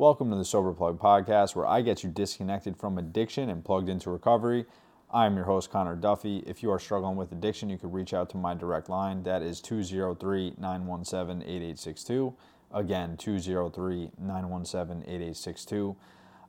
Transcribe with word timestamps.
Welcome 0.00 0.30
to 0.30 0.36
the 0.36 0.46
Sober 0.46 0.72
Plug 0.72 0.98
podcast, 0.98 1.54
where 1.54 1.66
I 1.66 1.82
get 1.82 2.02
you 2.02 2.08
disconnected 2.08 2.74
from 2.74 2.96
addiction 2.96 3.50
and 3.50 3.62
plugged 3.62 3.90
into 3.90 4.08
recovery. 4.08 4.64
I'm 5.12 5.36
your 5.36 5.44
host, 5.44 5.70
Connor 5.70 5.94
Duffy. 5.94 6.38
If 6.46 6.62
you 6.62 6.70
are 6.70 6.78
struggling 6.78 7.16
with 7.16 7.32
addiction, 7.32 7.68
you 7.68 7.76
can 7.76 7.92
reach 7.92 8.14
out 8.14 8.30
to 8.30 8.38
my 8.38 8.54
direct 8.54 8.88
line. 8.88 9.24
That 9.24 9.42
is 9.42 9.60
203 9.60 10.54
917 10.56 11.42
8862. 11.42 12.34
Again, 12.72 13.18
203 13.18 14.12
917 14.18 15.02
8862. 15.02 15.94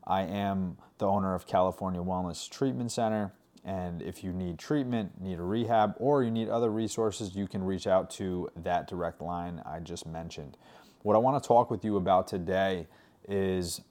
I 0.08 0.22
am 0.22 0.78
the 1.00 1.08
owner 1.08 1.36
of 1.36 1.46
California 1.46 2.00
Wellness 2.00 2.50
Treatment 2.50 2.90
Center. 2.90 3.34
And 3.66 4.02
if 4.02 4.24
you 4.24 4.32
need 4.32 4.60
treatment, 4.60 5.20
need 5.20 5.40
a 5.40 5.44
rehab, 5.44 5.96
or 5.98 6.24
you 6.24 6.32
need 6.32 6.48
other 6.48 6.72
resources, 6.72 7.36
you 7.36 7.48
can 7.50 7.66
reach 7.66 7.86
out 7.86 8.10
to 8.12 8.50
that 8.56 8.88
direct 8.88 9.22
line 9.22 9.62
I 9.66 9.80
just 9.80 10.08
mentioned. 10.08 10.56
What 11.02 11.18
I 11.18 11.20
want 11.20 11.44
to 11.44 11.46
talk 11.46 11.70
with 11.70 11.84
you 11.84 11.98
about 11.98 12.30
today 12.30 12.88
is 13.28 13.82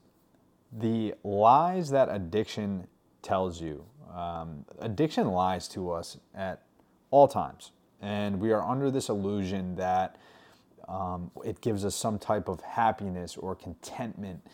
the 0.73 1.15
lies 1.25 1.91
that 1.91 2.09
addiction 2.11 2.87
tells 3.23 3.61
you. 3.61 3.85
Um, 4.15 4.65
addiction 4.81 5.29
lies 5.29 5.69
to 5.69 5.91
us 5.91 6.19
at 6.35 6.63
all 7.11 7.29
times, 7.29 7.73
and 8.01 8.41
we 8.41 8.53
are 8.53 8.63
under 8.63 8.91
this 8.91 9.09
illusion 9.09 9.77
that 9.77 10.17
um, 10.89 11.31
it 11.45 11.61
gives 11.61 11.85
us 11.85 11.95
some 11.95 12.19
type 12.19 12.49
of 12.49 12.61
happiness 12.61 13.37
or 13.37 13.55
contentment. 13.55 14.45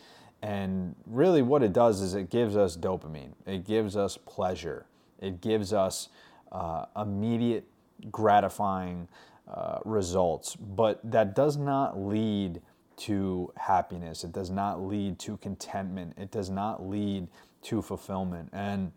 And 0.41 0.95
really, 1.07 1.41
what 1.41 1.63
it 1.63 1.73
does 1.73 2.01
is 2.01 2.13
it 2.13 2.29
gives 2.29 2.55
us 2.55 2.77
dopamine, 2.77 3.33
it 3.45 3.65
gives 3.65 3.97
us 3.97 4.17
pleasure, 4.17 4.85
it 5.19 5.41
gives 5.41 5.73
us 5.73 6.09
uh, 6.51 6.85
immediate 6.95 7.65
gratifying 8.11 9.07
uh, 9.47 9.79
results, 9.85 10.55
but 10.55 10.99
that 11.09 11.35
does 11.35 11.57
not 11.57 11.97
lead 11.99 12.61
to 12.97 13.51
happiness. 13.55 14.23
It 14.23 14.31
does 14.31 14.49
not 14.49 14.81
lead 14.81 15.19
to 15.19 15.37
contentment. 15.37 16.13
It 16.17 16.31
does 16.31 16.49
not 16.49 16.87
lead 16.87 17.27
to 17.63 17.81
fulfillment. 17.81 18.49
And 18.53 18.91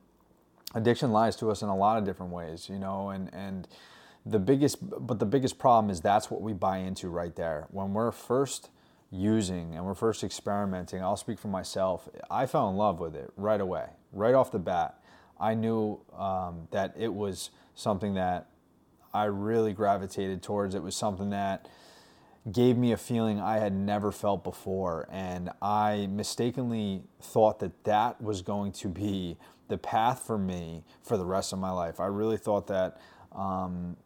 addiction 0.74 1.12
lies 1.12 1.36
to 1.36 1.50
us 1.50 1.62
in 1.62 1.68
a 1.68 1.76
lot 1.76 1.98
of 1.98 2.04
different 2.04 2.32
ways, 2.32 2.68
you 2.68 2.78
know, 2.78 3.10
and, 3.10 3.32
and 3.34 3.68
the 4.24 4.38
biggest, 4.38 4.78
but 4.80 5.18
the 5.18 5.26
biggest 5.26 5.58
problem 5.58 5.90
is 5.90 6.00
that's 6.00 6.30
what 6.30 6.40
we 6.40 6.52
buy 6.52 6.78
into 6.78 7.08
right 7.08 7.34
there. 7.34 7.66
When 7.70 7.92
we're 7.92 8.12
first 8.12 8.70
using 9.10 9.74
and 9.74 9.84
we're 9.84 9.94
first 9.94 10.22
experimenting, 10.22 11.02
I'll 11.02 11.16
speak 11.16 11.38
for 11.38 11.48
myself, 11.48 12.08
I 12.30 12.46
fell 12.46 12.68
in 12.70 12.76
love 12.76 13.00
with 13.00 13.16
it 13.16 13.30
right 13.36 13.60
away, 13.60 13.86
right 14.12 14.34
off 14.34 14.50
the 14.50 14.58
bat. 14.58 15.02
I 15.38 15.54
knew 15.54 16.00
um, 16.16 16.68
that 16.70 16.94
it 16.98 17.12
was 17.12 17.50
something 17.74 18.14
that 18.14 18.46
I 19.12 19.24
really 19.24 19.72
gravitated 19.72 20.42
towards. 20.42 20.74
It 20.74 20.82
was 20.82 20.94
something 20.94 21.30
that 21.30 21.68
gave 22.50 22.76
me 22.76 22.92
a 22.92 22.96
feeling 22.96 23.40
I 23.40 23.58
had 23.58 23.74
never 23.74 24.10
felt 24.10 24.44
before. 24.44 25.06
And 25.10 25.50
I 25.60 26.08
mistakenly 26.10 27.02
thought 27.20 27.58
that 27.60 27.84
that 27.84 28.20
was 28.20 28.42
going 28.42 28.72
to 28.72 28.88
be 28.88 29.36
the 29.68 29.78
path 29.78 30.24
for 30.26 30.38
me 30.38 30.84
for 31.02 31.16
the 31.16 31.24
rest 31.24 31.52
of 31.52 31.58
my 31.58 31.70
life. 31.70 32.00
I 32.00 32.06
really 32.06 32.38
thought 32.38 32.66
that 32.68 33.00
um, 33.32 33.96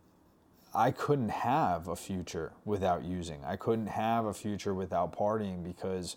I 0.74 0.90
couldn't 0.90 1.30
have 1.30 1.88
a 1.88 1.96
future 1.96 2.52
without 2.64 3.04
using. 3.04 3.42
I 3.44 3.56
couldn't 3.56 3.86
have 3.86 4.26
a 4.26 4.34
future 4.34 4.74
without 4.74 5.16
partying 5.16 5.62
because 5.62 6.16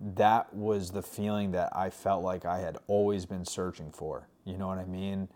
that 0.00 0.52
was 0.54 0.90
the 0.90 1.02
feeling 1.02 1.52
that 1.52 1.74
I 1.74 1.90
felt 1.90 2.22
like 2.22 2.44
I 2.44 2.58
had 2.58 2.78
always 2.86 3.26
been 3.26 3.44
searching 3.44 3.90
for. 3.90 4.28
You 4.44 4.56
know 4.56 4.68
what 4.68 4.78
I 4.78 4.84
mean? 4.84 5.28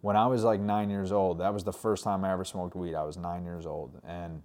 When 0.00 0.16
I 0.16 0.26
was 0.26 0.44
like 0.44 0.60
nine 0.60 0.90
years 0.90 1.10
old, 1.10 1.38
that 1.38 1.52
was 1.52 1.64
the 1.64 1.72
first 1.72 2.04
time 2.04 2.24
I 2.24 2.32
ever 2.32 2.44
smoked 2.44 2.76
weed. 2.76 2.94
I 2.94 3.04
was 3.04 3.16
nine 3.16 3.44
years 3.44 3.66
old. 3.66 4.00
And 4.06 4.42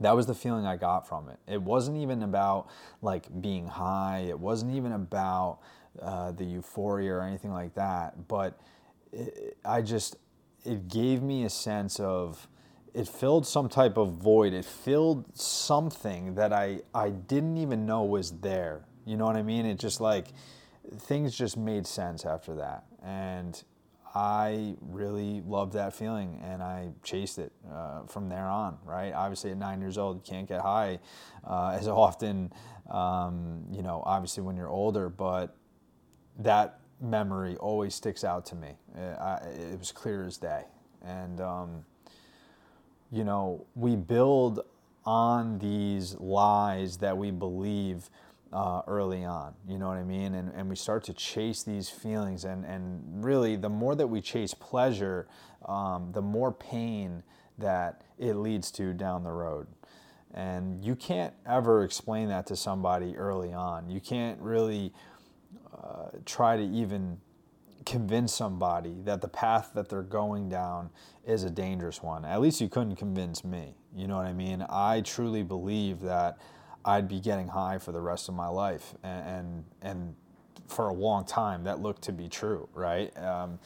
that 0.00 0.16
was 0.16 0.26
the 0.26 0.34
feeling 0.34 0.66
I 0.66 0.76
got 0.76 1.06
from 1.06 1.28
it. 1.28 1.38
It 1.46 1.60
wasn't 1.60 1.98
even 1.98 2.22
about 2.22 2.68
like 3.02 3.26
being 3.40 3.66
high. 3.66 4.26
It 4.28 4.38
wasn't 4.38 4.74
even 4.74 4.92
about 4.92 5.58
uh, 6.00 6.32
the 6.32 6.44
euphoria 6.44 7.14
or 7.14 7.22
anything 7.22 7.52
like 7.52 7.74
that. 7.74 8.28
But 8.28 8.58
it, 9.12 9.58
I 9.64 9.82
just, 9.82 10.16
it 10.64 10.88
gave 10.88 11.22
me 11.22 11.44
a 11.44 11.50
sense 11.50 12.00
of, 12.00 12.48
it 12.94 13.06
filled 13.06 13.46
some 13.46 13.68
type 13.68 13.96
of 13.96 14.14
void. 14.14 14.52
It 14.52 14.64
filled 14.64 15.36
something 15.36 16.34
that 16.34 16.52
I, 16.52 16.80
I 16.94 17.10
didn't 17.10 17.56
even 17.58 17.86
know 17.86 18.02
was 18.04 18.32
there. 18.40 18.84
You 19.04 19.16
know 19.16 19.26
what 19.26 19.36
I 19.36 19.42
mean? 19.42 19.66
It 19.66 19.78
just 19.78 20.00
like, 20.00 20.28
things 20.98 21.36
just 21.36 21.56
made 21.56 21.86
sense 21.86 22.24
after 22.24 22.54
that. 22.56 22.84
And 23.02 23.62
I 24.14 24.74
really 24.80 25.42
loved 25.46 25.74
that 25.74 25.94
feeling 25.94 26.40
and 26.44 26.62
I 26.62 26.90
chased 27.04 27.38
it 27.38 27.52
uh, 27.70 28.02
from 28.04 28.28
there 28.28 28.46
on, 28.46 28.78
right? 28.84 29.12
Obviously, 29.12 29.52
at 29.52 29.56
nine 29.56 29.80
years 29.80 29.98
old, 29.98 30.16
you 30.16 30.22
can't 30.22 30.48
get 30.48 30.60
high 30.60 30.98
uh, 31.44 31.76
as 31.78 31.86
often, 31.88 32.52
um, 32.90 33.64
you 33.70 33.82
know, 33.82 34.02
obviously 34.04 34.42
when 34.42 34.56
you're 34.56 34.68
older, 34.68 35.08
but 35.08 35.56
that 36.40 36.80
memory 37.00 37.56
always 37.56 37.94
sticks 37.94 38.24
out 38.24 38.44
to 38.46 38.56
me. 38.56 38.76
It, 38.96 39.18
uh, 39.18 39.22
I, 39.22 39.46
it 39.46 39.78
was 39.78 39.92
clear 39.92 40.24
as 40.24 40.38
day. 40.38 40.64
And, 41.02 41.40
um, 41.40 41.84
you 43.12 43.24
know, 43.24 43.64
we 43.74 43.96
build 43.96 44.60
on 45.04 45.58
these 45.58 46.14
lies 46.16 46.98
that 46.98 47.16
we 47.16 47.30
believe 47.30 48.10
uh, 48.52 48.82
early 48.86 49.24
on. 49.24 49.54
You 49.68 49.78
know 49.78 49.88
what 49.88 49.96
I 49.96 50.02
mean? 50.02 50.34
And, 50.34 50.52
and 50.54 50.68
we 50.68 50.76
start 50.76 51.04
to 51.04 51.12
chase 51.12 51.62
these 51.62 51.88
feelings. 51.88 52.44
And, 52.44 52.64
and 52.64 53.24
really, 53.24 53.56
the 53.56 53.68
more 53.68 53.94
that 53.94 54.06
we 54.06 54.20
chase 54.20 54.54
pleasure, 54.54 55.28
um, 55.66 56.10
the 56.12 56.22
more 56.22 56.52
pain 56.52 57.22
that 57.58 58.02
it 58.18 58.34
leads 58.34 58.70
to 58.72 58.92
down 58.92 59.22
the 59.22 59.32
road. 59.32 59.66
And 60.32 60.84
you 60.84 60.94
can't 60.94 61.34
ever 61.46 61.84
explain 61.84 62.28
that 62.28 62.46
to 62.46 62.56
somebody 62.56 63.16
early 63.16 63.52
on. 63.52 63.90
You 63.90 64.00
can't 64.00 64.40
really 64.40 64.92
uh, 65.72 66.10
try 66.24 66.56
to 66.56 66.62
even 66.62 67.18
convince 67.84 68.32
somebody 68.32 69.00
that 69.04 69.20
the 69.20 69.28
path 69.28 69.70
that 69.74 69.88
they're 69.88 70.02
going 70.02 70.48
down 70.48 70.90
is 71.26 71.44
a 71.44 71.50
dangerous 71.50 72.02
one. 72.02 72.24
At 72.24 72.40
least 72.40 72.60
you 72.60 72.68
couldn't 72.68 72.96
convince 72.96 73.44
me. 73.44 73.74
You 73.94 74.06
know 74.06 74.16
what 74.16 74.26
I 74.26 74.32
mean? 74.32 74.64
I 74.68 75.00
truly 75.00 75.42
believe 75.42 76.00
that 76.00 76.38
I'd 76.84 77.08
be 77.08 77.20
getting 77.20 77.48
high 77.48 77.78
for 77.78 77.92
the 77.92 78.00
rest 78.00 78.28
of 78.28 78.34
my 78.34 78.48
life, 78.48 78.94
and 79.02 79.64
and, 79.82 80.14
for 80.68 80.88
a 80.88 80.94
long 80.94 81.24
time 81.24 81.64
that 81.64 81.80
looked 81.80 82.02
to 82.02 82.12
be 82.12 82.28
true, 82.28 82.68
right? 82.74 83.16
Um, 83.18 83.58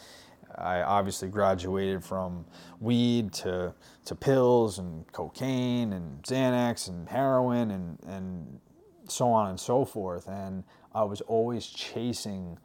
I 0.57 0.81
obviously 0.81 1.29
graduated 1.29 2.03
from 2.03 2.47
weed 2.81 3.33
to 3.35 3.75
to 4.07 4.15
pills 4.15 4.79
and 4.79 5.11
cocaine 5.13 5.93
and 5.93 6.23
Xanax 6.23 6.89
and 6.89 7.09
heroin 7.09 7.71
and 7.71 7.99
and 8.07 8.61
so 9.07 9.31
on 9.31 9.51
and 9.51 9.61
so 9.61 9.85
forth, 9.85 10.29
and 10.29 10.65
I 10.95 11.05
was 11.05 11.21
always 11.23 11.67
chasing 11.67 12.59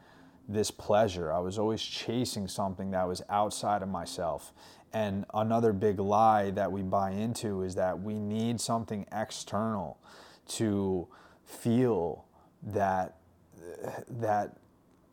this 0.48 0.72
pleasure. 0.72 1.32
I 1.32 1.40
was 1.40 1.60
always 1.60 1.82
chasing 1.82 2.48
something 2.48 2.92
that 2.92 3.08
was 3.08 3.22
outside 3.30 3.84
of 3.84 3.90
myself. 3.90 4.52
And 4.92 5.26
another 5.34 5.74
big 5.74 6.00
lie 6.00 6.50
that 6.52 6.72
we 6.72 6.82
buy 6.82 7.12
into 7.12 7.62
is 7.62 7.76
that 7.76 8.02
we 8.02 8.16
need 8.16 8.60
something 8.60 9.06
external 9.12 10.00
to 10.50 11.08
feel 11.46 12.26
that 12.62 13.16
that 14.10 14.58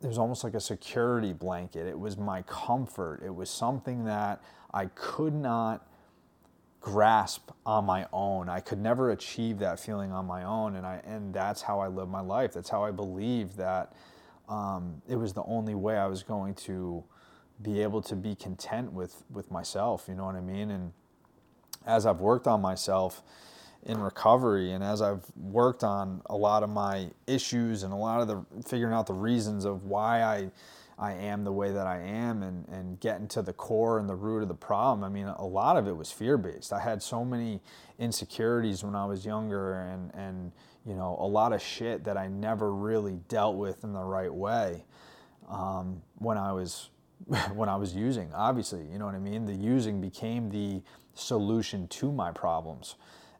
was 0.01 0.17
almost 0.17 0.43
like 0.43 0.53
a 0.53 0.59
security 0.59 1.33
blanket. 1.33 1.87
It 1.87 1.99
was 1.99 2.17
my 2.17 2.43
comfort. 2.43 3.21
It 3.25 3.33
was 3.33 3.49
something 3.49 4.05
that 4.05 4.41
I 4.73 4.87
could 4.87 5.33
not 5.33 5.87
grasp 6.81 7.51
on 7.65 7.85
my 7.85 8.07
own. 8.13 8.47
I 8.49 8.59
could 8.59 8.79
never 8.79 9.11
achieve 9.11 9.59
that 9.59 9.79
feeling 9.79 10.11
on 10.11 10.25
my 10.25 10.43
own, 10.43 10.75
and 10.75 10.85
I 10.85 11.01
and 11.05 11.33
that's 11.33 11.61
how 11.61 11.79
I 11.79 11.87
lived 11.87 12.11
my 12.11 12.21
life. 12.21 12.53
That's 12.53 12.69
how 12.69 12.83
I 12.83 12.91
believed 12.91 13.57
that 13.57 13.93
um, 14.47 15.01
it 15.07 15.15
was 15.15 15.33
the 15.33 15.43
only 15.43 15.75
way 15.75 15.97
I 15.97 16.07
was 16.07 16.23
going 16.23 16.53
to 16.55 17.03
be 17.61 17.81
able 17.81 18.01
to 18.03 18.15
be 18.15 18.35
content 18.35 18.93
with 18.93 19.23
with 19.31 19.51
myself. 19.51 20.05
You 20.07 20.15
know 20.15 20.25
what 20.25 20.35
I 20.35 20.41
mean? 20.41 20.71
And 20.71 20.93
as 21.85 22.05
I've 22.05 22.21
worked 22.21 22.47
on 22.47 22.61
myself 22.61 23.23
in 23.87 23.99
recovery 23.99 24.73
and 24.73 24.83
as 24.83 25.01
I've 25.01 25.23
worked 25.35 25.83
on 25.83 26.21
a 26.27 26.35
lot 26.35 26.61
of 26.61 26.69
my 26.69 27.09
issues 27.25 27.83
and 27.83 27.93
a 27.93 27.95
lot 27.95 28.21
of 28.21 28.27
the 28.27 28.45
figuring 28.67 28.93
out 28.93 29.07
the 29.07 29.13
reasons 29.13 29.65
of 29.65 29.85
why 29.85 30.21
I 30.21 30.51
I 30.99 31.13
am 31.13 31.43
the 31.43 31.51
way 31.51 31.71
that 31.71 31.85
I 31.85 32.01
am 32.01 32.41
and, 32.41 32.67
and 32.69 32.99
getting 32.99 33.27
to 33.29 33.43
the 33.43 33.53
core 33.53 33.99
and 33.99 34.09
the 34.09 34.15
root 34.15 34.41
of 34.41 34.47
the 34.47 34.55
problem. 34.55 35.03
I 35.03 35.09
mean, 35.09 35.27
a 35.27 35.45
lot 35.45 35.77
of 35.77 35.87
it 35.87 35.95
was 35.95 36.11
fear 36.11 36.37
based. 36.37 36.73
I 36.73 36.79
had 36.79 37.03
so 37.03 37.23
many 37.23 37.61
insecurities 37.99 38.83
when 38.83 38.95
I 38.95 39.05
was 39.05 39.23
younger 39.23 39.75
and, 39.75 40.11
and, 40.15 40.51
you 40.87 40.95
know, 40.95 41.15
a 41.19 41.27
lot 41.27 41.53
of 41.53 41.61
shit 41.61 42.03
that 42.05 42.17
I 42.17 42.27
never 42.27 42.73
really 42.73 43.19
dealt 43.27 43.57
with 43.57 43.83
in 43.83 43.93
the 43.93 44.03
right 44.03 44.33
way 44.33 44.85
um, 45.47 46.01
when 46.15 46.37
I 46.37 46.51
was 46.51 46.89
when 47.53 47.69
I 47.69 47.75
was 47.75 47.95
using. 47.95 48.33
Obviously, 48.33 48.85
you 48.91 48.97
know 48.97 49.05
what 49.05 49.15
I 49.15 49.19
mean? 49.19 49.45
The 49.45 49.53
using 49.53 50.01
became 50.01 50.49
the 50.49 50.81
solution 51.13 51.87
to 51.89 52.11
my 52.11 52.31
problems. 52.31 52.95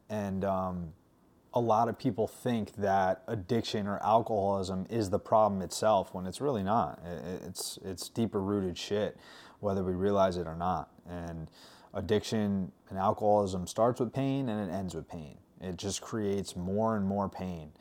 And 0.09 0.45
um, 0.45 0.93
a 1.53 1.59
lot 1.59 1.89
of 1.89 1.97
people 1.99 2.27
think 2.27 2.75
that 2.77 3.23
addiction 3.27 3.87
or 3.87 4.01
alcoholism 4.03 4.87
is 4.89 5.09
the 5.09 5.19
problem 5.19 5.61
itself 5.61 6.13
when 6.13 6.25
it's 6.27 6.41
really 6.41 6.63
not. 6.63 6.99
It's, 7.45 7.79
it's 7.83 8.09
deeper 8.09 8.41
rooted 8.41 8.77
shit, 8.77 9.17
whether 9.59 9.83
we 9.83 9.93
realize 9.93 10.37
it 10.37 10.47
or 10.47 10.55
not. 10.55 10.89
And 11.09 11.49
addiction 11.93 12.71
and 12.89 12.99
alcoholism 12.99 13.67
starts 13.67 13.99
with 13.99 14.13
pain 14.13 14.49
and 14.49 14.69
it 14.69 14.73
ends 14.73 14.95
with 14.95 15.09
pain. 15.09 15.37
It 15.61 15.77
just 15.77 16.01
creates 16.01 16.55
more 16.55 16.95
and 16.97 17.05
more 17.05 17.29
pain. 17.29 17.71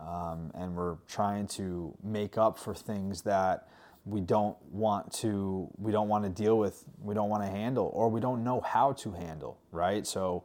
um, 0.00 0.50
and 0.54 0.74
we're 0.74 0.96
trying 1.08 1.46
to 1.48 1.94
make 2.02 2.38
up 2.38 2.58
for 2.58 2.74
things 2.74 3.22
that 3.22 3.68
we 4.04 4.20
don't 4.20 4.56
want 4.72 5.12
to 5.12 5.68
we 5.78 5.92
don't 5.92 6.08
want 6.08 6.24
to 6.24 6.30
deal 6.30 6.58
with 6.58 6.84
we 7.00 7.14
don't 7.14 7.28
want 7.30 7.42
to 7.42 7.48
handle 7.48 7.90
or 7.94 8.08
we 8.08 8.20
don't 8.20 8.42
know 8.42 8.60
how 8.60 8.92
to 8.92 9.12
handle 9.12 9.60
right 9.70 10.06
so 10.06 10.44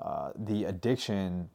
uh, 0.00 0.32
the 0.36 0.64
addiction 0.64 1.48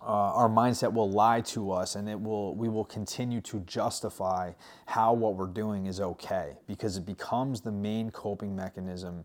uh, 0.00 0.34
our 0.34 0.48
mindset 0.48 0.92
will 0.92 1.10
lie 1.10 1.40
to 1.40 1.70
us 1.70 1.94
and 1.94 2.08
it 2.08 2.20
will 2.20 2.56
we 2.56 2.68
will 2.68 2.84
continue 2.84 3.40
to 3.40 3.60
justify 3.60 4.52
how 4.86 5.12
what 5.12 5.36
we're 5.36 5.46
doing 5.46 5.86
is 5.86 6.00
okay 6.00 6.56
because 6.66 6.96
it 6.96 7.06
becomes 7.06 7.60
the 7.60 7.70
main 7.70 8.10
coping 8.10 8.54
mechanism 8.56 9.24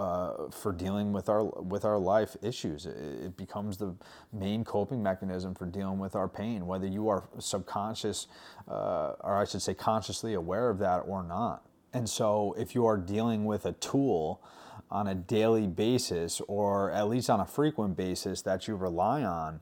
uh, 0.00 0.48
for 0.50 0.72
dealing 0.72 1.12
with 1.12 1.28
our 1.28 1.44
with 1.44 1.84
our 1.84 1.98
life 1.98 2.36
issues. 2.42 2.86
It, 2.86 2.96
it, 2.96 3.36
becomes 3.36 3.76
the 3.76 3.94
main 4.32 4.64
coping 4.64 5.02
mechanism 5.02 5.54
for 5.54 5.66
dealing 5.66 5.98
with 5.98 6.14
our 6.14 6.28
pain, 6.28 6.66
whether 6.66 6.86
you 6.86 7.08
are 7.08 7.28
subconscious, 7.38 8.26
uh, 8.68 9.12
or 9.20 9.36
I 9.36 9.44
should 9.44 9.62
say 9.62 9.74
consciously 9.74 10.34
aware 10.34 10.70
of 10.70 10.78
that 10.78 11.00
or 11.00 11.22
not. 11.22 11.66
And 11.92 12.08
so, 12.08 12.54
if 12.56 12.74
you 12.74 12.86
are 12.86 12.96
dealing 12.96 13.44
with 13.44 13.66
a 13.66 13.72
tool 13.72 14.42
on 14.90 15.06
a 15.06 15.14
daily 15.14 15.66
basis, 15.66 16.40
or 16.48 16.90
at 16.90 17.08
least 17.08 17.30
on 17.30 17.40
a 17.40 17.46
frequent 17.46 17.96
basis 17.96 18.42
that 18.42 18.66
you 18.66 18.74
rely 18.74 19.22
on, 19.22 19.60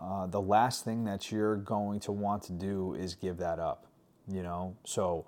uh, 0.00 0.26
the 0.26 0.40
last 0.40 0.84
thing 0.84 1.04
that 1.04 1.32
you're 1.32 1.56
going 1.56 2.00
to 2.00 2.12
want 2.12 2.42
to 2.44 2.52
do 2.52 2.94
is 2.94 3.14
give 3.14 3.38
that 3.38 3.58
up. 3.58 3.86
You 4.30 4.42
know, 4.42 4.76
so 4.84 5.24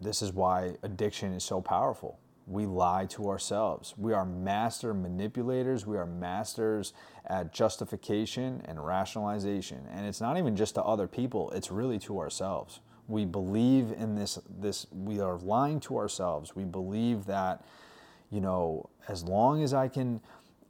this 0.00 0.22
is 0.22 0.32
why 0.32 0.74
addiction 0.82 1.32
is 1.32 1.44
so 1.44 1.60
powerful 1.60 2.18
we 2.50 2.66
lie 2.66 3.06
to 3.06 3.28
ourselves. 3.28 3.94
We 3.96 4.12
are 4.12 4.24
master 4.24 4.92
manipulators. 4.92 5.86
We 5.86 5.96
are 5.96 6.06
masters 6.06 6.92
at 7.26 7.52
justification 7.52 8.62
and 8.64 8.84
rationalization. 8.84 9.86
And 9.92 10.04
it's 10.04 10.20
not 10.20 10.36
even 10.36 10.56
just 10.56 10.74
to 10.74 10.82
other 10.82 11.06
people, 11.06 11.50
it's 11.52 11.70
really 11.70 11.98
to 12.00 12.18
ourselves. 12.18 12.80
We 13.06 13.24
believe 13.24 13.92
in 13.92 14.16
this 14.16 14.38
this 14.48 14.86
we 14.92 15.20
are 15.20 15.38
lying 15.38 15.80
to 15.80 15.96
ourselves. 15.96 16.54
We 16.54 16.64
believe 16.64 17.26
that 17.26 17.64
you 18.30 18.40
know, 18.40 18.88
as 19.08 19.24
long 19.24 19.62
as 19.62 19.74
I 19.74 19.88
can 19.88 20.20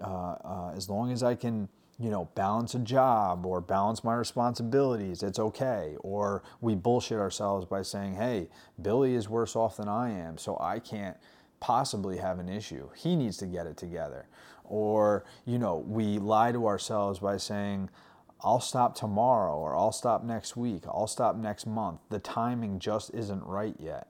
uh, 0.02 0.36
uh, 0.44 0.72
as 0.74 0.88
long 0.88 1.12
as 1.12 1.22
I 1.22 1.34
can 1.34 1.68
you 2.00 2.08
know, 2.08 2.30
balance 2.34 2.74
a 2.74 2.78
job 2.78 3.44
or 3.44 3.60
balance 3.60 4.02
my 4.02 4.14
responsibilities, 4.14 5.22
it's 5.22 5.38
okay. 5.38 5.96
Or 6.00 6.42
we 6.62 6.74
bullshit 6.74 7.18
ourselves 7.18 7.66
by 7.66 7.82
saying, 7.82 8.14
hey, 8.14 8.48
Billy 8.80 9.14
is 9.14 9.28
worse 9.28 9.54
off 9.54 9.76
than 9.76 9.86
I 9.86 10.10
am, 10.10 10.38
so 10.38 10.56
I 10.58 10.78
can't 10.78 11.18
possibly 11.60 12.16
have 12.16 12.38
an 12.38 12.48
issue. 12.48 12.88
He 12.96 13.16
needs 13.16 13.36
to 13.36 13.46
get 13.46 13.66
it 13.66 13.76
together. 13.76 14.26
Or, 14.64 15.24
you 15.44 15.58
know, 15.58 15.76
we 15.76 16.18
lie 16.18 16.52
to 16.52 16.66
ourselves 16.66 17.18
by 17.18 17.36
saying, 17.36 17.90
I'll 18.40 18.60
stop 18.60 18.94
tomorrow 18.94 19.58
or 19.58 19.76
I'll 19.76 19.92
stop 19.92 20.24
next 20.24 20.56
week, 20.56 20.84
I'll 20.86 21.06
stop 21.06 21.36
next 21.36 21.66
month. 21.66 22.00
The 22.08 22.18
timing 22.18 22.78
just 22.78 23.12
isn't 23.12 23.44
right 23.44 23.76
yet. 23.78 24.08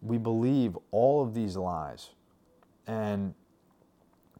We 0.00 0.18
believe 0.18 0.78
all 0.92 1.24
of 1.24 1.34
these 1.34 1.56
lies. 1.56 2.10
And, 2.88 3.34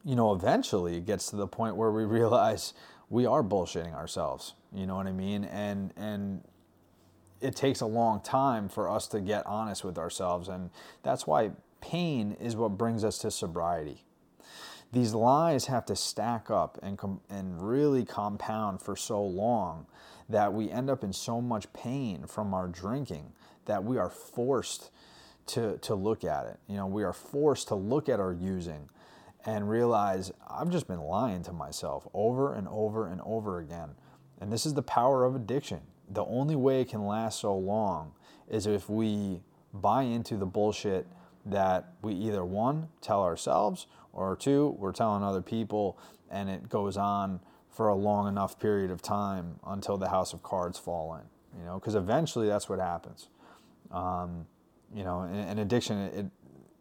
you 0.05 0.17
know, 0.17 0.33
eventually 0.33 0.97
it 0.97 1.07
gets 1.07 1.31
to 1.31 1.37
the 1.37 1.47
point 1.47 1.77
where 1.77 1.93
we 1.93 2.05
realize 2.19 2.75
we 3.09 3.27
are 3.27 3.45
bullshitting 3.45 3.95
ourselves. 3.95 4.55
You 4.75 4.87
know 4.87 4.97
what 4.97 5.07
I 5.07 5.13
mean? 5.13 5.45
And, 5.45 5.93
and, 5.97 6.43
it 7.41 7.55
takes 7.55 7.81
a 7.81 7.87
long 7.87 8.21
time 8.21 8.69
for 8.69 8.89
us 8.89 9.07
to 9.09 9.21
get 9.21 9.47
honest 9.47 9.85
with 9.85 9.99
ourselves 9.99 10.49
and 10.49 10.71
that's 11.03 11.27
why 11.27 11.51
pain 11.81 12.37
is 12.41 12.57
what 12.57 12.77
brings 12.77 13.05
us 13.05 13.19
to 13.19 13.31
sobriety. 13.31 14.05
These 14.93 15.15
lies 15.15 15.67
have 15.67 15.85
to 15.87 15.97
stack 15.97 16.51
up 16.51 16.79
and, 16.83 16.97
com- 16.97 17.21
and 17.29 17.63
really 17.63 18.05
compound 18.05 18.81
for 18.81 18.97
so 18.97 19.23
long 19.23 19.87
that 20.29 20.53
we 20.53 20.71
end 20.71 20.91
up 20.91 21.05
in 21.05 21.13
so 21.13 21.41
much 21.41 21.73
pain 21.73 22.27
from 22.27 22.55
our 22.55 22.69
drinking 22.69 23.33
that 23.67 23.85
we 23.85 23.99
are 23.99 24.11
forced 24.11 24.91
to, 25.49 25.79
to 25.79 25.95
look 25.95 26.25
at 26.25 26.47
it. 26.47 26.59
You 26.69 26.77
know, 26.77 26.87
we 26.87 27.05
are 27.05 27.13
forced 27.13 27.69
to 27.69 27.75
look 27.75 28.09
at 28.09 28.21
our 28.21 28.33
using 28.33 28.89
and 29.45 29.69
realize 29.69 30.33
I've 30.49 30.71
just 30.71 30.87
been 30.87 31.01
lying 31.01 31.43
to 31.45 31.53
myself 31.53 32.07
over 32.13 32.55
and 32.55 32.69
over 32.69 33.07
and 33.07 33.21
over 33.25 33.59
again. 33.59 33.91
And 34.41 34.53
this 34.53 34.67
is 34.67 34.75
the 34.75 34.83
power 34.83 35.25
of 35.25 35.35
addiction. 35.35 35.81
The 36.11 36.25
only 36.25 36.57
way 36.57 36.81
it 36.81 36.89
can 36.89 37.07
last 37.07 37.41
so 37.41 37.57
long 37.57 38.13
is 38.49 38.67
if 38.67 38.89
we 38.89 39.41
buy 39.73 40.03
into 40.03 40.37
the 40.37 40.47
bullshit 40.47 41.07
that 41.45 41.93
we 42.03 42.15
either 42.15 42.45
one 42.45 42.89
tell 43.01 43.23
ourselves 43.23 43.87
or 44.13 44.37
two 44.37 44.75
we're 44.79 44.93
telling 44.93 45.23
other 45.23 45.43
people 45.43 45.99
and 46.31 46.49
it 46.49 46.69
goes 46.69 46.97
on 46.97 47.41
for 47.71 47.89
a 47.89 47.95
long 47.95 48.29
enough 48.29 48.59
period 48.59 48.91
of 48.91 49.01
time 49.01 49.59
until 49.67 49.97
the 49.97 50.09
house 50.09 50.33
of 50.33 50.43
cards 50.43 50.79
fall 50.79 51.15
in 51.15 51.59
you 51.59 51.65
know 51.65 51.79
because 51.79 51.95
eventually 51.95 52.49
that's 52.49 52.69
what 52.69 52.79
happens 52.79 53.29
um, 53.91 54.47
you 54.95 55.05
know 55.05 55.23
an 55.23 55.59
addiction 55.59 55.99
it, 55.99 56.27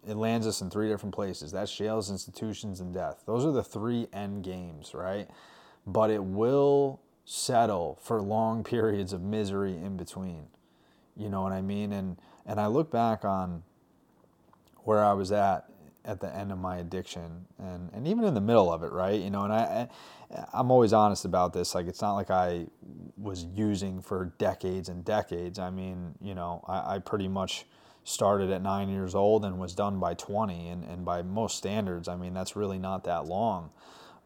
it 0.10 0.16
lands 0.16 0.48
us 0.48 0.62
in 0.62 0.70
three 0.70 0.88
different 0.88 1.14
places 1.14 1.52
that's 1.52 1.76
jails 1.76 2.10
institutions 2.10 2.80
and 2.80 2.94
death 2.94 3.24
those 3.26 3.46
are 3.46 3.52
the 3.52 3.64
three 3.64 4.08
end 4.14 4.44
games 4.44 4.94
right 4.94 5.30
but 5.86 6.10
it 6.10 6.24
will 6.24 7.02
settle 7.26 8.00
for 8.02 8.22
long 8.22 8.64
periods 8.66 9.14
of 9.14 9.22
misery 9.22 9.74
in 9.74 9.98
between 9.98 10.48
you 11.16 11.30
know 11.30 11.42
what 11.42 11.52
i 11.52 11.62
mean 11.62 11.92
and 11.92 12.18
and 12.46 12.60
i 12.60 12.68
look 12.68 12.92
back 12.92 13.26
on 13.26 13.64
where 14.88 15.04
I 15.04 15.12
was 15.12 15.34
at 15.34 15.66
at 16.06 16.22
the 16.22 16.34
end 16.34 16.54
of 16.54 16.58
my 16.58 16.78
addiction 16.78 17.46
and, 17.60 17.90
and 17.94 18.08
even 18.08 18.24
in 18.24 18.34
the 18.34 18.42
middle 18.42 18.72
of 18.72 18.84
it, 18.84 18.92
right? 18.94 19.20
You 19.20 19.30
know, 19.30 19.44
and 19.44 19.52
I, 19.52 19.90
I'm 20.54 20.72
always 20.72 20.94
honest 20.94 21.26
about 21.26 21.52
this. 21.52 21.76
Like, 21.76 21.88
it's 21.88 22.02
not 22.02 22.14
like 22.14 22.32
I 22.32 22.68
was 23.18 23.46
using 23.54 24.02
for 24.02 24.32
decades 24.38 24.88
and 24.88 25.04
decades. 25.04 25.60
I 25.60 25.70
mean, 25.70 26.16
you 26.22 26.34
know, 26.36 26.64
I, 26.66 26.96
I 26.96 27.00
pretty 27.00 27.28
much 27.28 27.66
started 28.08 28.50
at 28.50 28.62
nine 28.62 28.88
years 28.88 29.14
old 29.14 29.44
and 29.44 29.60
was 29.60 29.76
done 29.76 30.00
by 30.00 30.14
20. 30.14 30.70
And, 30.70 30.84
and 30.86 31.04
by 31.04 31.22
most 31.22 31.58
standards, 31.58 32.08
I 32.08 32.16
mean, 32.16 32.34
that's 32.34 32.56
really 32.56 32.80
not 32.80 33.04
that 33.04 33.26
long. 33.26 33.70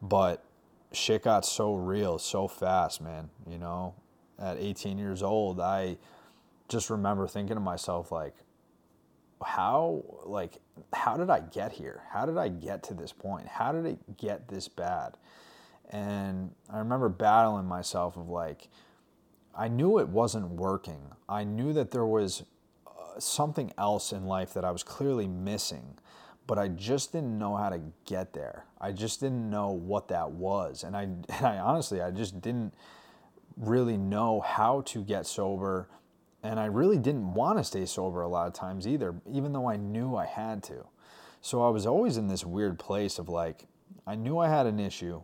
But 0.00 0.44
shit 0.92 1.24
got 1.24 1.44
so 1.44 1.74
real 1.74 2.20
so 2.20 2.46
fast, 2.46 3.00
man. 3.00 3.30
You 3.44 3.58
know, 3.58 3.96
at 4.38 4.56
18 4.56 4.98
years 4.98 5.20
old, 5.20 5.58
I 5.58 5.98
just 6.68 6.90
remember 6.90 7.26
thinking 7.26 7.56
to 7.56 7.60
myself, 7.60 8.12
like, 8.12 8.36
how 9.44 10.04
like 10.24 10.58
how 10.92 11.16
did 11.16 11.28
I 11.28 11.40
get 11.40 11.72
here? 11.72 12.02
How 12.12 12.24
did 12.24 12.38
I 12.38 12.46
get 12.46 12.84
to 12.84 12.94
this 12.94 13.12
point? 13.12 13.48
How 13.48 13.72
did 13.72 13.84
it 13.84 14.16
get 14.16 14.46
this 14.46 14.68
bad? 14.68 15.16
And 15.90 16.52
I 16.72 16.78
remember 16.78 17.08
battling 17.08 17.66
myself 17.66 18.16
of 18.16 18.28
like 18.28 18.68
I 19.58 19.66
knew 19.66 19.98
it 19.98 20.08
wasn't 20.08 20.50
working. 20.50 21.00
I 21.28 21.42
knew 21.42 21.72
that 21.72 21.90
there 21.90 22.06
was 22.06 22.44
something 23.18 23.72
else 23.78 24.12
in 24.12 24.26
life 24.26 24.54
that 24.54 24.64
I 24.64 24.70
was 24.70 24.82
clearly 24.82 25.26
missing, 25.26 25.98
but 26.46 26.58
I 26.58 26.68
just 26.68 27.12
didn't 27.12 27.38
know 27.38 27.56
how 27.56 27.70
to 27.70 27.80
get 28.04 28.32
there. 28.32 28.64
I 28.80 28.92
just 28.92 29.20
didn't 29.20 29.48
know 29.48 29.70
what 29.70 30.08
that 30.08 30.30
was. 30.30 30.84
And 30.84 30.96
I, 30.96 31.02
and 31.02 31.46
I 31.46 31.58
honestly, 31.58 32.00
I 32.00 32.10
just 32.10 32.40
didn't 32.40 32.74
really 33.56 33.96
know 33.96 34.40
how 34.40 34.80
to 34.82 35.04
get 35.04 35.26
sober 35.26 35.88
and 36.42 36.58
I 36.58 36.66
really 36.66 36.98
didn't 36.98 37.34
want 37.34 37.58
to 37.58 37.64
stay 37.64 37.86
sober 37.86 38.22
a 38.22 38.28
lot 38.28 38.48
of 38.48 38.52
times 38.52 38.86
either, 38.86 39.14
even 39.30 39.52
though 39.52 39.68
I 39.68 39.76
knew 39.76 40.16
I 40.16 40.26
had 40.26 40.62
to. 40.64 40.86
So 41.40 41.64
I 41.64 41.70
was 41.70 41.86
always 41.86 42.16
in 42.16 42.26
this 42.26 42.44
weird 42.44 42.78
place 42.78 43.18
of 43.18 43.28
like, 43.28 43.66
I 44.06 44.16
knew 44.16 44.38
I 44.38 44.48
had 44.48 44.66
an 44.66 44.80
issue 44.80 45.22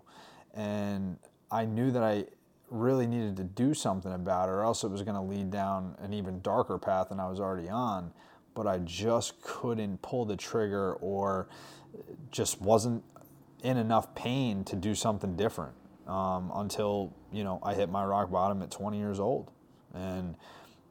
and 0.55 1.19
I 1.51 1.65
knew 1.65 1.91
that 1.91 2.03
I 2.03 2.27
really 2.71 3.07
needed 3.07 3.37
to 3.37 3.45
do 3.45 3.75
something 3.75 4.13
about 4.13 4.49
it, 4.49 4.53
or 4.53 4.63
else 4.63 4.85
it 4.85 4.91
was 4.91 5.03
going 5.03 5.15
to 5.15 5.23
lead 5.23 5.51
down 5.51 5.95
an 6.01 6.13
even 6.13 6.41
darker 6.41 6.79
path 6.79 7.09
than 7.09 7.21
I 7.21 7.29
was 7.29 7.41
already 7.41 7.69
on. 7.69 8.13
But 8.55 8.67
I 8.67 8.79
just 8.79 9.41
couldn't 9.43 10.03
pull 10.03 10.25
the 10.25 10.37
trigger 10.37 10.95
or 10.95 11.49
just 12.31 12.61
wasn't 12.61 13.05
in 13.63 13.77
enough 13.77 14.15
pain 14.15 14.65
to 14.65 14.77
do 14.77 14.95
something 14.95 15.37
different 15.37 15.75
um, 16.07 16.51
until, 16.55 17.15
you 17.33 17.45
know, 17.45 17.61
I 17.63 17.75
hit 17.75 17.89
my 17.89 18.05
rock 18.05 18.31
bottom 18.31 18.63
at 18.63 18.71
20 18.71 18.99
years 18.99 19.21
old. 19.21 19.51
And 19.95 20.35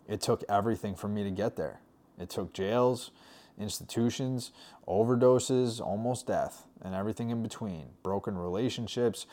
it 0.08 0.22
took 0.22 0.44
everything 0.50 0.96
for 0.96 1.08
me 1.08 1.24
to 1.24 1.32
get 1.32 1.56
there. 1.56 1.82
It 2.20 2.30
took 2.30 2.54
jails, 2.54 3.12
institutions, 3.60 4.52
overdoses, 4.88 5.82
almost 5.82 6.28
death, 6.28 6.66
and 6.82 6.96
everything 6.96 7.30
in 7.30 7.44
between. 7.44 7.88
Broken 8.04 8.38
relationships, 8.38 9.26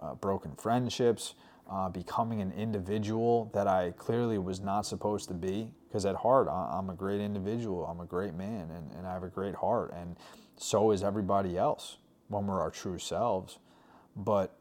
uh, 0.00 0.14
broken 0.14 0.54
friendships, 0.54 1.34
uh, 1.68 1.88
becoming 1.88 2.40
an 2.40 2.52
individual 2.52 3.50
that 3.54 3.66
I 3.66 3.92
clearly 3.96 4.38
was 4.38 4.60
not 4.60 4.86
supposed 4.86 5.28
to 5.28 5.34
be. 5.34 5.70
Because 5.88 6.04
at 6.04 6.16
heart, 6.16 6.48
I'm 6.48 6.90
a 6.90 6.94
great 6.94 7.20
individual, 7.20 7.86
I'm 7.86 8.00
a 8.00 8.04
great 8.04 8.34
man, 8.34 8.70
and, 8.70 8.92
and 8.92 9.06
I 9.06 9.14
have 9.14 9.22
a 9.22 9.28
great 9.28 9.54
heart, 9.54 9.94
and 9.96 10.16
so 10.58 10.90
is 10.90 11.02
everybody 11.02 11.56
else 11.56 11.96
when 12.28 12.46
we're 12.46 12.60
our 12.60 12.70
true 12.70 12.98
selves. 12.98 13.58
But 14.14 14.54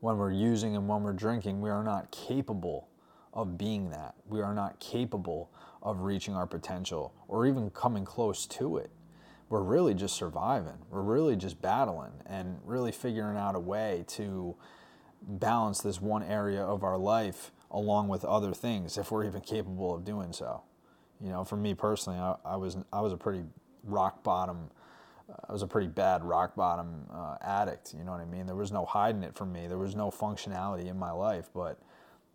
when 0.00 0.16
we're 0.16 0.32
using 0.32 0.74
and 0.74 0.88
when 0.88 1.02
we're 1.02 1.12
drinking, 1.12 1.60
we 1.60 1.68
are 1.68 1.84
not 1.84 2.10
capable 2.10 2.88
of 3.34 3.58
being 3.58 3.90
that. 3.90 4.14
We 4.26 4.40
are 4.40 4.54
not 4.54 4.80
capable 4.80 5.50
of 5.82 6.00
reaching 6.00 6.34
our 6.34 6.46
potential 6.46 7.12
or 7.28 7.46
even 7.46 7.68
coming 7.70 8.04
close 8.06 8.46
to 8.46 8.78
it. 8.78 8.90
We're 9.48 9.62
really 9.62 9.94
just 9.94 10.16
surviving. 10.16 10.78
We're 10.90 11.02
really 11.02 11.36
just 11.36 11.60
battling 11.60 12.12
and 12.24 12.58
really 12.64 12.90
figuring 12.90 13.36
out 13.36 13.54
a 13.54 13.60
way 13.60 14.04
to 14.08 14.56
balance 15.22 15.80
this 15.80 16.00
one 16.00 16.22
area 16.22 16.62
of 16.62 16.84
our 16.84 16.98
life 16.98 17.50
along 17.70 18.08
with 18.08 18.24
other 18.24 18.52
things 18.52 18.96
if 18.96 19.10
we're 19.10 19.24
even 19.24 19.40
capable 19.40 19.94
of 19.94 20.04
doing 20.04 20.32
so. 20.32 20.62
You 21.20 21.30
know, 21.30 21.44
for 21.44 21.56
me 21.56 21.74
personally, 21.74 22.18
I, 22.18 22.36
I 22.44 22.56
was 22.56 22.76
I 22.92 23.00
was 23.00 23.12
a 23.12 23.16
pretty 23.16 23.44
rock 23.84 24.22
bottom. 24.22 24.70
I 25.48 25.52
was 25.52 25.62
a 25.62 25.66
pretty 25.66 25.88
bad 25.88 26.22
rock 26.22 26.54
bottom 26.54 27.06
uh, 27.12 27.36
addict. 27.40 27.94
You 27.94 28.04
know 28.04 28.12
what 28.12 28.20
I 28.20 28.26
mean? 28.26 28.46
There 28.46 28.54
was 28.54 28.70
no 28.70 28.84
hiding 28.84 29.22
it 29.22 29.34
from 29.34 29.52
me. 29.52 29.66
There 29.66 29.78
was 29.78 29.96
no 29.96 30.10
functionality 30.10 30.86
in 30.86 30.98
my 30.98 31.10
life. 31.10 31.48
But 31.54 31.80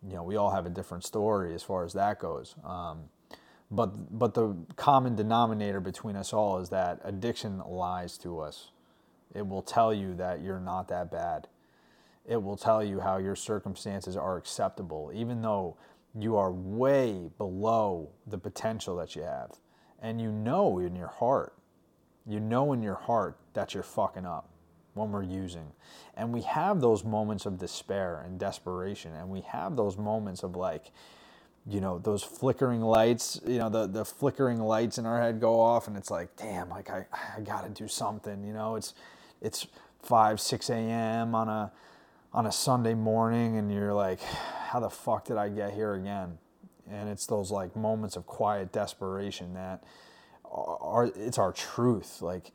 you 0.06 0.14
know, 0.14 0.22
we 0.22 0.36
all 0.36 0.50
have 0.50 0.66
a 0.66 0.70
different 0.70 1.04
story 1.04 1.54
as 1.54 1.62
far 1.62 1.84
as 1.84 1.92
that 1.94 2.18
goes. 2.18 2.54
Um, 2.64 3.04
but 3.70 4.18
but 4.18 4.34
the 4.34 4.54
common 4.76 5.16
denominator 5.16 5.80
between 5.80 6.16
us 6.16 6.32
all 6.32 6.58
is 6.58 6.68
that 6.70 7.00
addiction 7.04 7.62
lies 7.66 8.18
to 8.18 8.40
us. 8.40 8.70
It 9.34 9.46
will 9.46 9.62
tell 9.62 9.94
you 9.94 10.14
that 10.16 10.42
you're 10.42 10.60
not 10.60 10.88
that 10.88 11.10
bad. 11.10 11.48
It 12.26 12.42
will 12.42 12.56
tell 12.56 12.84
you 12.84 13.00
how 13.00 13.18
your 13.18 13.36
circumstances 13.36 14.16
are 14.16 14.36
acceptable, 14.36 15.10
even 15.14 15.42
though 15.42 15.76
you 16.14 16.36
are 16.36 16.52
way 16.52 17.30
below 17.38 18.10
the 18.26 18.38
potential 18.38 18.96
that 18.96 19.16
you 19.16 19.22
have. 19.22 19.52
And 20.00 20.20
you 20.20 20.30
know 20.30 20.78
in 20.78 20.94
your 20.94 21.08
heart, 21.08 21.54
you 22.26 22.40
know 22.40 22.72
in 22.72 22.82
your 22.82 22.94
heart 22.94 23.38
that 23.54 23.74
you're 23.74 23.82
fucking 23.82 24.26
up 24.26 24.48
when 24.94 25.10
we're 25.10 25.22
using. 25.22 25.72
And 26.16 26.32
we 26.32 26.42
have 26.42 26.80
those 26.80 27.04
moments 27.04 27.46
of 27.46 27.58
despair 27.58 28.22
and 28.24 28.38
desperation. 28.38 29.14
And 29.14 29.28
we 29.30 29.40
have 29.42 29.76
those 29.76 29.96
moments 29.96 30.42
of 30.42 30.54
like, 30.54 30.90
you 31.66 31.80
know, 31.80 31.98
those 31.98 32.22
flickering 32.22 32.80
lights, 32.80 33.40
you 33.46 33.58
know, 33.58 33.68
the, 33.68 33.86
the 33.86 34.04
flickering 34.04 34.60
lights 34.60 34.98
in 34.98 35.06
our 35.06 35.20
head 35.20 35.40
go 35.40 35.60
off 35.60 35.86
and 35.88 35.96
it's 35.96 36.10
like, 36.10 36.36
damn, 36.36 36.68
like 36.68 36.90
I, 36.90 37.06
I 37.36 37.40
gotta 37.40 37.70
do 37.70 37.88
something, 37.88 38.44
you 38.44 38.52
know, 38.52 38.76
it's, 38.76 38.94
it's 39.40 39.66
5, 40.02 40.40
6 40.40 40.70
a.m. 40.70 41.34
on 41.34 41.48
a, 41.48 41.72
on 42.34 42.46
a 42.46 42.52
Sunday 42.52 42.94
morning 42.94 43.58
and 43.58 43.72
you're 43.72 43.92
like, 43.92 44.20
how 44.20 44.80
the 44.80 44.88
fuck 44.88 45.26
did 45.26 45.36
I 45.36 45.48
get 45.50 45.74
here 45.74 45.94
again? 45.94 46.38
And 46.90 47.08
it's 47.08 47.26
those 47.26 47.50
like 47.50 47.76
moments 47.76 48.16
of 48.16 48.26
quiet 48.26 48.72
desperation 48.72 49.54
that 49.54 49.84
are, 50.44 51.10
it's 51.14 51.38
our 51.38 51.52
truth. 51.52 52.22
Like 52.22 52.52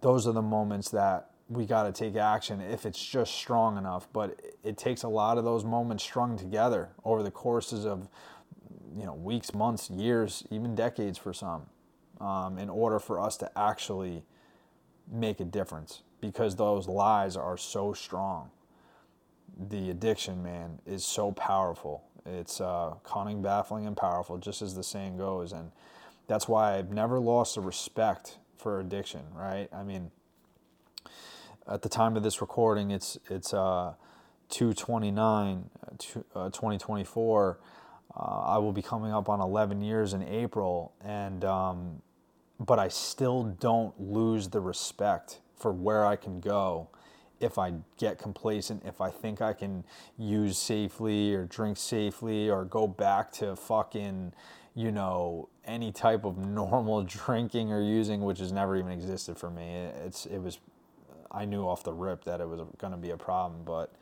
those 0.00 0.26
are 0.26 0.32
the 0.32 0.42
moments 0.42 0.90
that 0.90 1.30
we 1.48 1.64
got 1.64 1.84
to 1.84 1.92
take 1.92 2.16
action 2.16 2.60
if 2.60 2.84
it's 2.84 3.02
just 3.02 3.34
strong 3.34 3.78
enough. 3.78 4.08
But 4.12 4.40
it 4.62 4.76
takes 4.76 5.02
a 5.04 5.08
lot 5.08 5.38
of 5.38 5.44
those 5.44 5.64
moments 5.64 6.04
strung 6.04 6.36
together 6.36 6.90
over 7.04 7.22
the 7.22 7.30
courses 7.30 7.86
of, 7.86 8.08
you 8.94 9.06
know, 9.06 9.14
weeks, 9.14 9.54
months, 9.54 9.88
years, 9.88 10.44
even 10.50 10.74
decades 10.74 11.16
for 11.16 11.32
some, 11.32 11.62
um, 12.20 12.58
in 12.58 12.68
order 12.68 12.98
for 12.98 13.18
us 13.18 13.38
to 13.38 13.58
actually 13.58 14.22
make 15.10 15.40
a 15.40 15.44
difference 15.46 16.02
because 16.20 16.56
those 16.56 16.86
lies 16.86 17.36
are 17.36 17.56
so 17.56 17.94
strong 17.94 18.50
the 19.58 19.90
addiction, 19.90 20.42
man, 20.42 20.78
is 20.86 21.04
so 21.04 21.32
powerful. 21.32 22.04
It's 22.24 22.60
uh, 22.60 22.94
cunning, 23.04 23.42
baffling, 23.42 23.86
and 23.86 23.96
powerful, 23.96 24.38
just 24.38 24.62
as 24.62 24.74
the 24.74 24.82
saying 24.84 25.16
goes. 25.16 25.52
And 25.52 25.72
that's 26.26 26.46
why 26.46 26.76
I've 26.76 26.90
never 26.90 27.18
lost 27.18 27.54
the 27.56 27.60
respect 27.60 28.38
for 28.56 28.80
addiction, 28.80 29.22
right? 29.34 29.68
I 29.72 29.82
mean, 29.82 30.10
at 31.66 31.82
the 31.82 31.88
time 31.88 32.16
of 32.16 32.22
this 32.22 32.40
recording, 32.40 32.90
it's 32.90 33.18
it's 33.28 33.52
uh, 33.52 33.94
229, 34.50 35.70
uh, 36.34 36.50
2024. 36.50 37.58
Uh, 38.16 38.20
I 38.20 38.58
will 38.58 38.72
be 38.72 38.82
coming 38.82 39.12
up 39.12 39.28
on 39.28 39.40
11 39.40 39.82
years 39.82 40.14
in 40.14 40.22
April, 40.22 40.92
and 41.04 41.44
um, 41.44 42.02
but 42.58 42.78
I 42.78 42.88
still 42.88 43.44
don't 43.44 43.98
lose 44.00 44.48
the 44.48 44.60
respect 44.60 45.40
for 45.56 45.72
where 45.72 46.04
I 46.06 46.16
can 46.16 46.40
go 46.40 46.88
if 47.40 47.58
I 47.58 47.72
get 47.96 48.18
complacent, 48.18 48.82
if 48.84 49.00
I 49.00 49.10
think 49.10 49.40
I 49.40 49.52
can 49.52 49.84
use 50.16 50.58
safely 50.58 51.34
or 51.34 51.44
drink 51.44 51.76
safely 51.76 52.50
or 52.50 52.64
go 52.64 52.86
back 52.86 53.32
to 53.32 53.56
fucking, 53.56 54.32
you 54.74 54.92
know, 54.92 55.48
any 55.64 55.92
type 55.92 56.24
of 56.24 56.38
normal 56.46 57.02
drinking 57.02 57.72
or 57.72 57.82
using, 57.82 58.22
which 58.22 58.38
has 58.38 58.52
never 58.52 58.76
even 58.76 58.92
existed 58.92 59.38
for 59.38 59.50
me. 59.50 59.88
It's 60.04 60.26
it 60.26 60.38
was, 60.38 60.58
I 61.30 61.44
knew 61.44 61.62
off 61.62 61.84
the 61.84 61.92
rip 61.92 62.24
that 62.24 62.40
it 62.40 62.48
was 62.48 62.60
going 62.78 62.92
to 62.92 62.98
be 62.98 63.10
a 63.10 63.16
problem, 63.16 63.62
but 63.64 63.92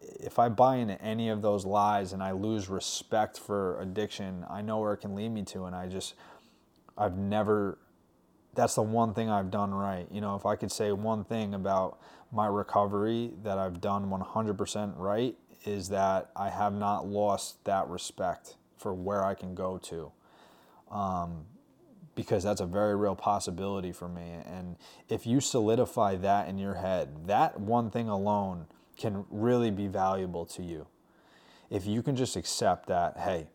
if 0.00 0.38
I 0.38 0.48
buy 0.48 0.76
into 0.76 1.00
any 1.02 1.28
of 1.28 1.42
those 1.42 1.64
lies 1.64 2.12
and 2.12 2.22
I 2.22 2.32
lose 2.32 2.68
respect 2.68 3.38
for 3.38 3.80
addiction, 3.80 4.44
I 4.48 4.62
know 4.62 4.78
where 4.78 4.92
it 4.94 4.98
can 4.98 5.14
lead 5.14 5.30
me 5.30 5.42
to, 5.44 5.64
and 5.64 5.76
I 5.76 5.88
just, 5.88 6.14
I've 6.96 7.16
never. 7.16 7.78
That's 8.54 8.74
the 8.74 8.82
one 8.82 9.14
thing 9.14 9.30
I've 9.30 9.50
done 9.50 9.72
right. 9.72 10.06
You 10.10 10.20
know, 10.20 10.34
if 10.34 10.44
I 10.44 10.56
could 10.56 10.72
say 10.72 10.92
one 10.92 11.24
thing 11.24 11.54
about 11.54 12.00
my 12.32 12.46
recovery 12.46 13.32
that 13.42 13.58
I've 13.58 13.80
done 13.80 14.10
100% 14.10 14.94
right 14.96 15.36
is 15.64 15.88
that 15.90 16.30
I 16.34 16.50
have 16.50 16.74
not 16.74 17.06
lost 17.06 17.64
that 17.64 17.88
respect 17.88 18.56
for 18.76 18.94
where 18.94 19.24
I 19.24 19.34
can 19.34 19.54
go 19.54 19.78
to. 19.78 20.12
Um, 20.90 21.44
because 22.14 22.42
that's 22.42 22.60
a 22.60 22.66
very 22.66 22.96
real 22.96 23.14
possibility 23.14 23.92
for 23.92 24.08
me. 24.08 24.40
And 24.44 24.76
if 25.08 25.26
you 25.26 25.40
solidify 25.40 26.16
that 26.16 26.48
in 26.48 26.58
your 26.58 26.74
head, 26.74 27.26
that 27.26 27.60
one 27.60 27.90
thing 27.90 28.08
alone 28.08 28.66
can 28.96 29.24
really 29.30 29.70
be 29.70 29.86
valuable 29.86 30.44
to 30.46 30.62
you. 30.62 30.86
If 31.70 31.86
you 31.86 32.02
can 32.02 32.16
just 32.16 32.36
accept 32.36 32.88
that, 32.88 33.16
hey, 33.16 33.48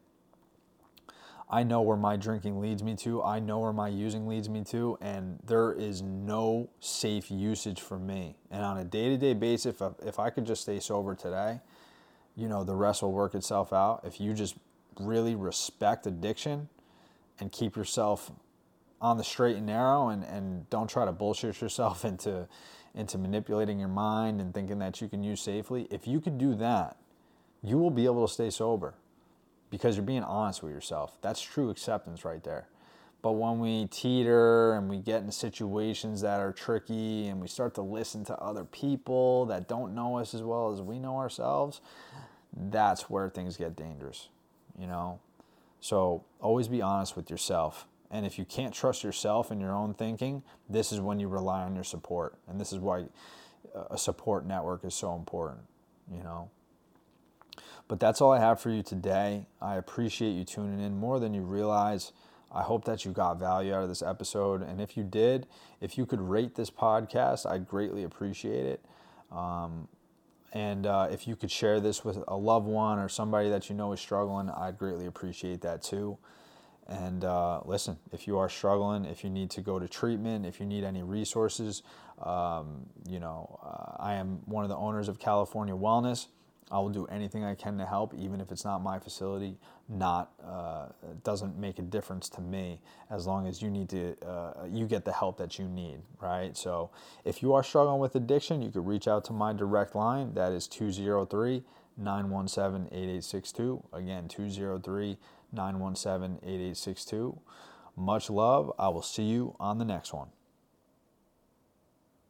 I 1.49 1.63
know 1.63 1.81
where 1.81 1.97
my 1.97 2.17
drinking 2.17 2.59
leads 2.59 2.81
me 2.81 2.95
to. 2.97 3.21
I 3.21 3.39
know 3.39 3.59
where 3.59 3.73
my 3.73 3.87
using 3.87 4.27
leads 4.27 4.49
me 4.49 4.63
to, 4.65 4.97
and 4.99 5.37
there 5.45 5.73
is 5.73 6.01
no 6.01 6.69
safe 6.79 7.29
usage 7.29 7.81
for 7.81 7.99
me. 7.99 8.35
And 8.49 8.63
on 8.63 8.77
a 8.79 8.83
day 8.83 9.09
to 9.09 9.17
day 9.17 9.33
basis, 9.33 9.79
if, 9.79 9.93
if 10.03 10.19
I 10.19 10.31
could 10.31 10.45
just 10.45 10.63
stay 10.63 10.79
sober 10.79 11.13
today, 11.13 11.59
you 12.35 12.49
know, 12.49 12.63
the 12.63 12.75
rest 12.75 13.03
will 13.03 13.11
work 13.11 13.35
itself 13.35 13.73
out. 13.73 14.01
If 14.03 14.19
you 14.19 14.33
just 14.33 14.55
really 14.99 15.35
respect 15.35 16.07
addiction 16.07 16.67
and 17.39 17.51
keep 17.51 17.75
yourself 17.75 18.31
on 18.99 19.17
the 19.17 19.23
straight 19.23 19.57
and 19.57 19.67
narrow 19.67 20.09
and, 20.09 20.23
and 20.23 20.67
don't 20.69 20.89
try 20.89 21.05
to 21.05 21.11
bullshit 21.11 21.61
yourself 21.61 22.03
into 22.05 22.47
into 22.95 23.17
manipulating 23.17 23.77
your 23.77 23.89
mind 23.89 24.39
and 24.39 24.53
thinking 24.53 24.79
that 24.79 25.01
you 25.01 25.09
can 25.09 25.21
use 25.21 25.41
safely, 25.41 25.85
if 25.91 26.07
you 26.07 26.21
could 26.21 26.37
do 26.37 26.55
that, 26.55 26.95
you 27.61 27.77
will 27.77 27.89
be 27.89 28.05
able 28.05 28.25
to 28.25 28.33
stay 28.33 28.49
sober 28.49 28.93
because 29.75 29.97
you're 29.97 30.05
being 30.05 30.23
honest 30.23 30.63
with 30.63 30.71
yourself. 30.71 31.17
That's 31.21 31.41
true 31.41 31.69
acceptance 31.69 32.23
right 32.23 32.41
there. 32.41 32.69
But 33.21 33.33
when 33.33 33.59
we 33.59 33.87
teeter 33.87 34.73
and 34.75 34.89
we 34.89 34.99
get 34.99 35.21
in 35.21 35.31
situations 35.31 36.21
that 36.21 36.39
are 36.39 36.53
tricky 36.53 37.27
and 37.27 37.41
we 37.41 37.49
start 37.49 37.75
to 37.75 37.81
listen 37.81 38.23
to 38.25 38.37
other 38.37 38.63
people 38.63 39.45
that 39.47 39.67
don't 39.67 39.93
know 39.93 40.17
us 40.17 40.33
as 40.33 40.43
well 40.43 40.71
as 40.71 40.81
we 40.81 40.97
know 40.97 41.17
ourselves, 41.17 41.81
that's 42.55 43.09
where 43.09 43.29
things 43.29 43.57
get 43.57 43.75
dangerous, 43.75 44.29
you 44.79 44.87
know? 44.87 45.19
So 45.81 46.23
always 46.39 46.69
be 46.69 46.81
honest 46.81 47.17
with 47.17 47.29
yourself. 47.29 47.85
And 48.11 48.25
if 48.25 48.39
you 48.39 48.45
can't 48.45 48.73
trust 48.73 49.03
yourself 49.03 49.51
and 49.51 49.59
your 49.59 49.73
own 49.73 49.93
thinking, 49.93 50.41
this 50.69 50.93
is 50.93 51.01
when 51.01 51.19
you 51.19 51.27
rely 51.27 51.63
on 51.63 51.75
your 51.75 51.83
support. 51.83 52.35
And 52.47 52.61
this 52.61 52.71
is 52.71 52.79
why 52.79 53.07
uh, 53.75 53.83
a 53.89 53.97
support 53.97 54.45
network 54.45 54.85
is 54.85 54.93
so 54.93 55.15
important, 55.15 55.63
you 56.09 56.23
know? 56.23 56.49
But 57.87 57.99
that's 57.99 58.21
all 58.21 58.31
I 58.31 58.39
have 58.39 58.59
for 58.59 58.69
you 58.69 58.83
today. 58.83 59.45
I 59.61 59.75
appreciate 59.75 60.31
you 60.31 60.43
tuning 60.43 60.79
in 60.79 60.97
more 60.97 61.19
than 61.19 61.33
you 61.33 61.41
realize. 61.41 62.11
I 62.51 62.61
hope 62.63 62.85
that 62.85 63.03
you 63.03 63.11
got 63.11 63.37
value 63.37 63.73
out 63.73 63.83
of 63.83 63.89
this 63.89 64.01
episode. 64.01 64.61
And 64.61 64.79
if 64.79 64.95
you 64.95 65.03
did, 65.03 65.45
if 65.81 65.97
you 65.97 66.05
could 66.05 66.21
rate 66.21 66.55
this 66.55 66.69
podcast, 66.69 67.49
I'd 67.49 67.67
greatly 67.67 68.03
appreciate 68.03 68.65
it. 68.65 68.85
Um, 69.31 69.87
and 70.53 70.85
uh, 70.85 71.09
if 71.11 71.27
you 71.27 71.35
could 71.35 71.51
share 71.51 71.81
this 71.81 72.05
with 72.05 72.17
a 72.29 72.37
loved 72.37 72.65
one 72.65 72.97
or 72.97 73.09
somebody 73.09 73.49
that 73.49 73.69
you 73.69 73.75
know 73.75 73.91
is 73.91 73.99
struggling, 73.99 74.49
I'd 74.49 74.77
greatly 74.77 75.05
appreciate 75.05 75.61
that 75.61 75.83
too. 75.83 76.17
And 76.87 77.25
uh, 77.25 77.61
listen, 77.65 77.97
if 78.13 78.27
you 78.27 78.37
are 78.37 78.47
struggling, 78.47 79.05
if 79.05 79.23
you 79.23 79.29
need 79.29 79.49
to 79.51 79.61
go 79.61 79.79
to 79.79 79.87
treatment, 79.87 80.45
if 80.45 80.59
you 80.59 80.65
need 80.65 80.83
any 80.83 81.03
resources, 81.03 81.83
um, 82.23 82.85
you 83.09 83.19
know, 83.19 83.59
uh, 83.63 84.01
I 84.01 84.13
am 84.13 84.41
one 84.45 84.63
of 84.63 84.69
the 84.69 84.77
owners 84.77 85.09
of 85.09 85.19
California 85.19 85.73
Wellness. 85.75 86.27
I 86.71 86.79
will 86.79 86.89
do 86.89 87.05
anything 87.07 87.43
I 87.43 87.53
can 87.53 87.77
to 87.77 87.85
help, 87.85 88.13
even 88.15 88.41
if 88.41 88.51
it's 88.51 88.65
not 88.65 88.81
my 88.81 88.97
facility. 88.97 89.57
Not 89.87 90.31
uh, 90.43 90.87
doesn't 91.23 91.57
make 91.59 91.77
a 91.77 91.83
difference 91.83 92.27
to 92.29 92.41
me 92.41 92.81
as 93.11 93.27
long 93.27 93.45
as 93.45 93.61
you 93.61 93.69
need 93.69 93.87
to 93.89 94.15
uh, 94.25 94.65
you 94.67 94.87
get 94.87 95.05
the 95.05 95.13
help 95.13 95.37
that 95.37 95.59
you 95.59 95.67
need, 95.67 95.99
right? 96.19 96.57
So 96.57 96.89
if 97.23 97.43
you 97.43 97.53
are 97.53 97.63
struggling 97.63 97.99
with 97.99 98.15
addiction, 98.15 98.63
you 98.63 98.71
could 98.71 98.87
reach 98.87 99.07
out 99.07 99.23
to 99.25 99.33
my 99.33 99.53
direct 99.53 99.93
line. 99.93 100.33
That 100.33 100.53
is 100.53 100.67
203 100.67 101.63
917 101.97 102.87
8862. 102.87 103.83
Again, 103.93 104.27
203 104.27 105.17
917 105.53 106.37
8862. 106.41 107.39
Much 107.95 108.29
love. 108.29 108.71
I 108.79 108.89
will 108.89 109.03
see 109.03 109.23
you 109.23 109.55
on 109.59 109.77
the 109.77 109.85
next 109.85 110.13
one. 110.13 110.29